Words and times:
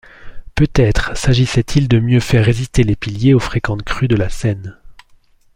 Peut-être 0.55 1.15
s'agissait-il 1.15 1.87
de 1.87 1.99
mieux 1.99 2.21
faire 2.21 2.43
résister 2.43 2.81
les 2.81 2.95
piliers 2.95 3.35
aux 3.35 3.39
fréquentes 3.39 3.83
crues 3.83 4.07
de 4.07 4.15
la 4.15 4.29
Seine. 4.29 4.79